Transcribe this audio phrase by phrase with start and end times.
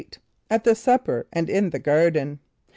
[0.49, 2.39] At the Supper and in the Garden.